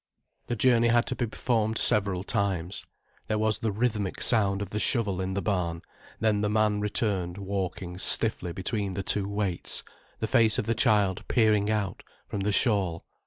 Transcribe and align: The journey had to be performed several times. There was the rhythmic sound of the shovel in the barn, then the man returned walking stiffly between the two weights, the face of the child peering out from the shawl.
The 0.47 0.55
journey 0.55 0.87
had 0.87 1.05
to 1.05 1.15
be 1.15 1.27
performed 1.27 1.77
several 1.77 2.23
times. 2.23 2.87
There 3.27 3.37
was 3.37 3.59
the 3.59 3.71
rhythmic 3.71 4.19
sound 4.19 4.63
of 4.63 4.71
the 4.71 4.79
shovel 4.79 5.21
in 5.21 5.35
the 5.35 5.43
barn, 5.43 5.83
then 6.19 6.41
the 6.41 6.49
man 6.49 6.79
returned 6.79 7.37
walking 7.37 7.99
stiffly 7.99 8.51
between 8.51 8.95
the 8.95 9.03
two 9.03 9.29
weights, 9.29 9.83
the 10.17 10.25
face 10.25 10.57
of 10.57 10.65
the 10.65 10.73
child 10.73 11.23
peering 11.27 11.69
out 11.69 12.01
from 12.27 12.39
the 12.39 12.51
shawl. 12.51 13.05